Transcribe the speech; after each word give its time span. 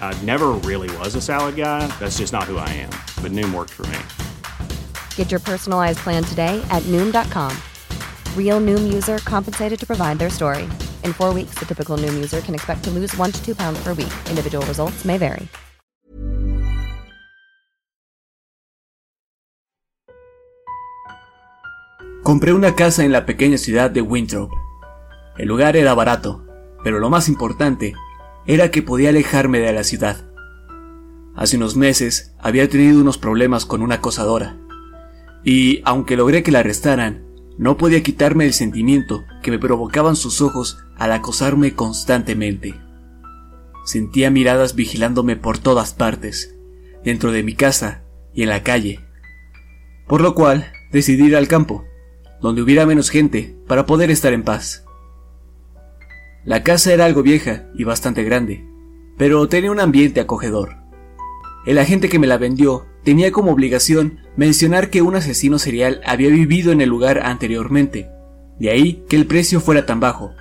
I 0.00 0.14
never 0.24 0.52
really 0.64 0.88
was 0.96 1.14
a 1.14 1.20
salad 1.20 1.56
guy. 1.56 1.86
That's 2.00 2.16
just 2.16 2.32
not 2.32 2.44
who 2.44 2.56
I 2.56 2.68
am. 2.70 2.90
But 3.20 3.32
Noom 3.32 3.52
worked 3.52 3.72
for 3.72 3.86
me. 3.88 3.98
Get 5.16 5.30
your 5.30 5.40
personalized 5.40 5.98
plan 5.98 6.24
today 6.24 6.64
at 6.70 6.82
Noom.com. 6.84 7.52
Real 8.34 8.60
Noom 8.62 8.90
user 8.90 9.18
compensated 9.18 9.78
to 9.78 9.86
provide 9.86 10.18
their 10.18 10.30
story. 10.30 10.64
In 11.04 11.12
four 11.12 11.34
weeks, 11.34 11.56
the 11.58 11.66
typical 11.66 11.98
Noom 11.98 12.14
user 12.14 12.40
can 12.40 12.54
expect 12.54 12.82
to 12.84 12.90
lose 12.90 13.14
one 13.18 13.30
to 13.30 13.44
two 13.44 13.54
pounds 13.54 13.78
per 13.84 13.92
week. 13.92 14.12
Individual 14.30 14.64
results 14.66 15.04
may 15.04 15.18
vary. 15.18 15.46
Compré 22.26 22.52
una 22.52 22.74
casa 22.74 23.04
en 23.04 23.12
la 23.12 23.24
pequeña 23.24 23.56
ciudad 23.56 23.88
de 23.88 24.02
Winthrop. 24.02 24.50
El 25.38 25.46
lugar 25.46 25.76
era 25.76 25.94
barato, 25.94 26.44
pero 26.82 26.98
lo 26.98 27.08
más 27.08 27.28
importante 27.28 27.94
era 28.46 28.70
que 28.70 28.82
podía 28.82 29.08
alejarme 29.08 29.58
de 29.58 29.72
la 29.72 29.84
ciudad. 29.84 30.24
Hace 31.34 31.56
unos 31.56 31.76
meses 31.76 32.34
había 32.38 32.68
tenido 32.68 33.00
unos 33.00 33.18
problemas 33.18 33.66
con 33.66 33.82
una 33.82 33.96
acosadora, 33.96 34.56
y 35.44 35.82
aunque 35.84 36.16
logré 36.16 36.42
que 36.42 36.52
la 36.52 36.60
arrestaran, 36.60 37.24
no 37.58 37.76
podía 37.76 38.02
quitarme 38.02 38.44
el 38.44 38.52
sentimiento 38.52 39.24
que 39.42 39.50
me 39.50 39.58
provocaban 39.58 40.16
sus 40.16 40.40
ojos 40.40 40.78
al 40.96 41.12
acosarme 41.12 41.74
constantemente. 41.74 42.74
Sentía 43.84 44.30
miradas 44.30 44.74
vigilándome 44.74 45.36
por 45.36 45.58
todas 45.58 45.94
partes, 45.94 46.54
dentro 47.04 47.32
de 47.32 47.42
mi 47.42 47.54
casa 47.54 48.02
y 48.34 48.42
en 48.42 48.48
la 48.48 48.62
calle, 48.62 49.00
por 50.06 50.20
lo 50.20 50.34
cual 50.34 50.72
decidí 50.92 51.26
ir 51.26 51.36
al 51.36 51.48
campo, 51.48 51.84
donde 52.40 52.62
hubiera 52.62 52.86
menos 52.86 53.10
gente 53.10 53.56
para 53.66 53.86
poder 53.86 54.10
estar 54.10 54.32
en 54.32 54.42
paz. 54.42 54.85
La 56.46 56.62
casa 56.62 56.92
era 56.92 57.06
algo 57.06 57.24
vieja 57.24 57.64
y 57.74 57.82
bastante 57.82 58.22
grande, 58.22 58.64
pero 59.18 59.48
tenía 59.48 59.72
un 59.72 59.80
ambiente 59.80 60.20
acogedor. 60.20 60.76
El 61.66 61.76
agente 61.76 62.08
que 62.08 62.20
me 62.20 62.28
la 62.28 62.38
vendió 62.38 62.86
tenía 63.02 63.32
como 63.32 63.50
obligación 63.50 64.20
mencionar 64.36 64.88
que 64.88 65.02
un 65.02 65.16
asesino 65.16 65.58
serial 65.58 66.00
había 66.06 66.28
vivido 66.28 66.70
en 66.70 66.80
el 66.80 66.88
lugar 66.88 67.18
anteriormente, 67.24 68.08
de 68.60 68.70
ahí 68.70 69.04
que 69.08 69.16
el 69.16 69.26
precio 69.26 69.58
fuera 69.58 69.86
tan 69.86 69.98
bajo. 69.98 70.34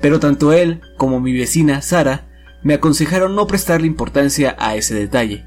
Pero 0.00 0.20
tanto 0.20 0.52
él 0.52 0.82
como 0.96 1.18
mi 1.18 1.32
vecina, 1.32 1.82
Sara, 1.82 2.28
me 2.62 2.74
aconsejaron 2.74 3.34
no 3.34 3.48
prestarle 3.48 3.88
importancia 3.88 4.54
a 4.56 4.76
ese 4.76 4.94
detalle. 4.94 5.46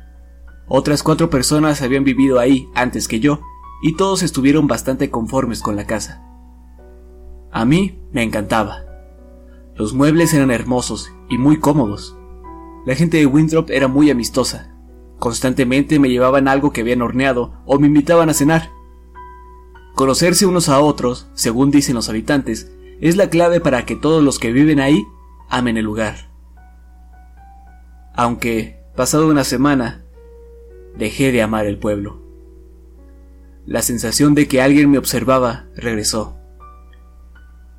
Otras 0.67 1.01
cuatro 1.01 1.29
personas 1.29 1.81
habían 1.81 2.03
vivido 2.03 2.39
ahí 2.39 2.67
antes 2.75 3.07
que 3.07 3.21
yo, 3.21 3.39
y 3.81 3.95
todos 3.95 4.21
estuvieron 4.21 4.67
bastante 4.67 5.09
conformes 5.09 5.61
con 5.61 5.77
la 5.77 5.85
casa. 5.87 6.21
A 7.53 7.63
mí 7.63 8.01
me 8.11 8.21
encantaba. 8.21 8.90
Los 9.81 9.95
muebles 9.95 10.31
eran 10.35 10.51
hermosos 10.51 11.11
y 11.27 11.39
muy 11.39 11.57
cómodos. 11.57 12.15
La 12.85 12.93
gente 12.93 13.17
de 13.17 13.25
Winthrop 13.25 13.71
era 13.71 13.87
muy 13.87 14.11
amistosa. 14.11 14.75
Constantemente 15.17 15.97
me 15.97 16.09
llevaban 16.09 16.47
algo 16.47 16.71
que 16.71 16.81
habían 16.81 17.01
horneado 17.01 17.59
o 17.65 17.79
me 17.79 17.87
invitaban 17.87 18.29
a 18.29 18.35
cenar. 18.35 18.69
Conocerse 19.95 20.45
unos 20.45 20.69
a 20.69 20.79
otros, 20.81 21.31
según 21.33 21.71
dicen 21.71 21.95
los 21.95 22.09
habitantes, 22.09 22.71
es 22.99 23.17
la 23.17 23.31
clave 23.31 23.59
para 23.59 23.83
que 23.87 23.95
todos 23.95 24.23
los 24.23 24.37
que 24.37 24.51
viven 24.51 24.79
ahí 24.79 25.03
amen 25.49 25.77
el 25.77 25.85
lugar. 25.85 26.29
Aunque, 28.13 28.83
pasado 28.95 29.27
una 29.29 29.43
semana, 29.43 30.05
dejé 30.95 31.31
de 31.31 31.41
amar 31.41 31.65
el 31.65 31.79
pueblo. 31.79 32.21
La 33.65 33.81
sensación 33.81 34.35
de 34.35 34.47
que 34.47 34.61
alguien 34.61 34.91
me 34.91 34.99
observaba 34.99 35.65
regresó. 35.75 36.37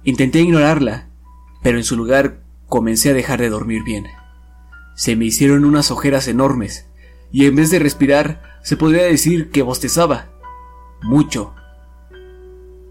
Intenté 0.02 0.40
ignorarla, 0.40 1.11
pero 1.62 1.78
en 1.78 1.84
su 1.84 1.96
lugar 1.96 2.40
comencé 2.68 3.10
a 3.10 3.14
dejar 3.14 3.40
de 3.40 3.50
dormir 3.50 3.82
bien. 3.84 4.06
Se 4.94 5.16
me 5.16 5.24
hicieron 5.24 5.64
unas 5.64 5.90
ojeras 5.90 6.28
enormes, 6.28 6.86
y 7.30 7.46
en 7.46 7.56
vez 7.56 7.70
de 7.70 7.78
respirar, 7.78 8.42
se 8.62 8.76
podría 8.76 9.04
decir 9.04 9.50
que 9.50 9.62
bostezaba. 9.62 10.28
Mucho. 11.02 11.54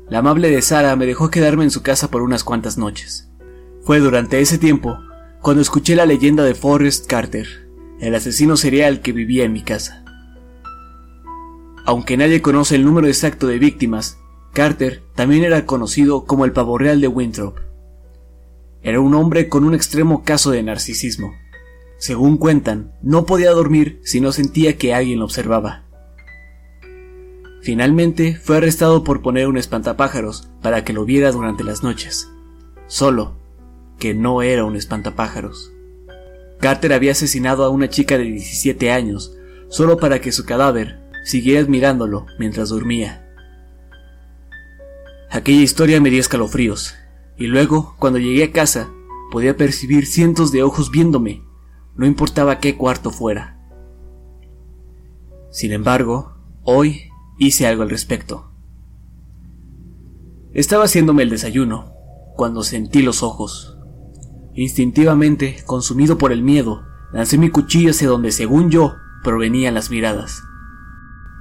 La 0.09 0.20
amable 0.20 0.50
de 0.50 0.62
Sara 0.62 0.96
me 0.96 1.06
dejó 1.06 1.30
quedarme 1.30 1.64
en 1.64 1.72
su 1.72 1.84
casa 1.84 2.09
por 2.09 2.22
unas 2.22 2.44
cuantas 2.44 2.78
noches. 2.78 3.30
Fue 3.84 4.00
durante 4.00 4.42
ese 4.42 4.58
tiempo 4.58 4.98
cuando 5.42 5.62
escuché 5.62 5.96
la 5.96 6.06
leyenda 6.06 6.44
de 6.44 6.53
Forrest 6.53 7.08
Carter, 7.08 7.48
el 8.00 8.14
asesino 8.14 8.58
serial 8.58 9.02
que 9.02 9.12
vivía 9.12 9.44
en 9.44 9.53
mi 9.53 9.64
casa. 9.64 10.03
Aunque 11.86 12.18
nadie 12.18 12.42
conoce 12.42 12.76
el 12.76 12.86
número 12.86 13.08
exacto 13.08 13.48
de 13.48 13.58
víctimas, 13.58 14.20
Carter 14.53 15.02
también 15.16 15.44
era 15.44 15.66
conocido 15.66 16.26
como 16.26 16.46
el 16.46 16.52
pavo 16.52 16.78
real 16.78 17.02
de 17.02 17.08
Winthrop. 17.08 17.58
Era 18.84 19.00
un 19.00 19.14
hombre 19.14 19.47
con 19.47 19.64
un 19.64 19.74
extremo 19.75 20.24
caso 20.24 20.52
de 20.52 20.64
narcisismo. 20.64 21.36
Según 21.97 22.38
cuentan, 22.38 22.94
no 23.02 23.25
podía 23.25 23.52
dormir 23.52 24.00
si 24.03 24.22
no 24.22 24.31
sentía 24.31 24.78
que 24.78 24.94
alguien 24.94 25.19
lo 25.19 25.25
observaba. 25.25 25.84
Finalmente 27.62 28.36
fue 28.41 28.58
arrestado 28.58 29.03
por 29.03 29.22
poner 29.22 29.47
un 29.47 29.58
espantapájaros 29.58 30.50
para 30.62 30.84
que 30.84 30.94
lo 30.94 31.06
viera 31.06 31.31
durante 31.31 31.64
las 31.64 31.84
noches. 31.84 32.28
Solo 32.88 33.38
que 34.00 34.16
no 34.16 34.41
era 34.41 34.66
un 34.66 34.75
espantapájaros. 34.75 35.72
Carter 36.59 36.94
había 36.94 37.12
asesinado 37.12 37.64
a 37.64 37.70
una 37.70 37.90
chica 37.90 38.18
de 38.18 38.24
17 38.24 38.91
años 38.91 39.38
solo 39.70 39.97
para 39.97 40.20
que 40.22 40.31
su 40.31 40.44
cadáver 40.44 41.00
siguiera 41.24 41.62
admirándolo 41.62 42.25
mientras 42.40 42.70
dormía. 42.70 43.28
Aquella 45.30 45.62
historia 45.62 46.02
me 46.02 46.09
dio 46.09 46.20
escalofríos, 46.20 46.96
y 47.41 47.47
luego, 47.47 47.96
cuando 47.97 48.19
llegué 48.19 48.44
a 48.44 48.52
casa, 48.52 48.91
podía 49.31 49.57
percibir 49.57 50.06
cientos 50.06 50.52
de 50.52 50.62
ojos 50.62 50.91
viéndome, 50.91 51.44
no 51.96 52.05
importaba 52.05 52.59
qué 52.59 52.78
cuarto 52.78 53.09
fuera. 53.09 53.59
Sin 55.49 55.72
embargo, 55.72 56.38
hoy 56.61 57.09
hice 57.40 57.66
algo 57.66 57.82
al 57.82 57.90
respecto. 57.90 58.52
Estaba 60.53 60.84
haciéndome 60.84 61.23
el 61.23 61.32
desayuno, 61.32 61.93
cuando 62.35 62.61
sentí 62.61 63.02
los 63.02 63.23
ojos. 63.23 63.76
Instintivamente, 64.53 65.64
consumido 65.66 66.20
por 66.20 66.32
el 66.32 66.44
miedo, 66.44 66.84
lancé 67.11 67.40
mi 67.40 67.49
cuchillo 67.49 67.90
hacia 67.90 68.08
donde, 68.08 68.32
según 68.32 68.70
yo, 68.70 68.94
provenían 69.23 69.73
las 69.73 69.90
miradas. 69.90 70.44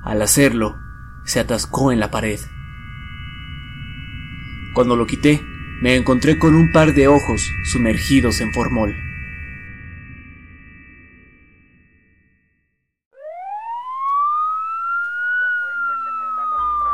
Al 0.03 0.23
hacerlo, 0.23 0.76
se 1.26 1.41
atascó 1.41 1.93
en 1.93 2.00
la 2.00 2.11
pared. 2.11 2.41
Cuando 4.73 4.96
lo 4.96 5.06
quité, 5.06 5.44
me 5.81 5.97
encontré 5.97 6.38
con 6.38 6.55
un 6.55 6.73
par 6.73 6.93
de 6.93 7.09
ojos 7.09 7.50
sumergidos 7.65 8.41
en 8.41 8.53
formol. 8.53 8.94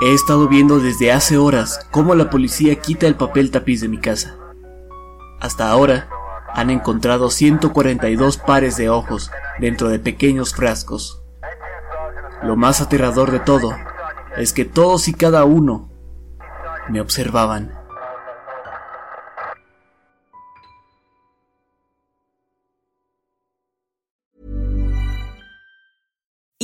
He 0.00 0.12
estado 0.12 0.47
viendo 0.47 0.79
desde 0.79 1.11
hace 1.11 1.37
horas 1.38 1.88
cómo 1.91 2.15
la 2.15 2.31
policía 2.31 2.77
quita 2.77 3.06
el 3.06 3.17
papel 3.17 3.50
tapiz 3.50 3.81
de 3.81 3.88
mi 3.88 3.99
casa. 3.99 4.37
Hasta 5.41 5.71
ahora, 5.71 6.09
han 6.53 6.71
encontrado 6.71 7.31
142 7.31 8.37
pares 8.37 8.77
de 8.77 8.88
ojos 8.88 9.31
dentro 9.59 9.88
de 9.88 9.99
pequeños 9.99 10.55
frascos. 10.55 11.23
Lo 12.43 12.56
más 12.56 12.81
aterrador 12.81 13.31
de 13.31 13.41
todo 13.41 13.75
es 14.37 14.53
que 14.53 14.65
todos 14.65 15.09
y 15.09 15.15
cada 15.15 15.44
uno 15.44 15.91
me 16.88 17.00
observaban. 17.00 17.86